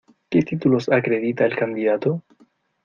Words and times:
¿Qué 0.31 0.41
títulos 0.41 0.89
acredita 0.89 1.45
el 1.45 1.55
candidato? 1.55 2.23